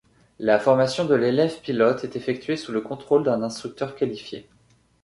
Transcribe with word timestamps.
La 0.39 0.57
formation 0.57 1.05
de 1.05 1.13
l'élève 1.13 1.61
pilote 1.61 2.03
est 2.03 2.15
effectuée 2.15 2.57
sous 2.57 2.71
le 2.71 2.81
contrôle 2.81 3.23
d'un 3.23 3.43
instructeur 3.43 3.95
qualifié. 3.95 4.49